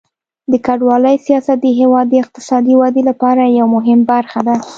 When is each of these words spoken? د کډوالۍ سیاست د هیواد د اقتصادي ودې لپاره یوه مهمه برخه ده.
د 0.51 0.53
کډوالۍ 0.65 1.15
سیاست 1.27 1.57
د 1.61 1.67
هیواد 1.79 2.05
د 2.09 2.13
اقتصادي 2.23 2.73
ودې 2.77 3.03
لپاره 3.09 3.41
یوه 3.57 3.69
مهمه 3.75 4.05
برخه 4.11 4.39
ده. 4.47 4.55